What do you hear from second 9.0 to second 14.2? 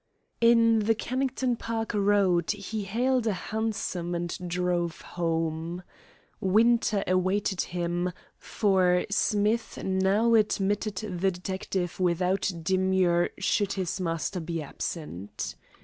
Smith now admitted the detective without demur should his